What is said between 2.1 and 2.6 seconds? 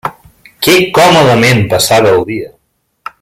el dia!